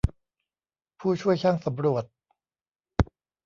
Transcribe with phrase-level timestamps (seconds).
[0.99, 2.05] ผู้ช่วยช่างสำรวจ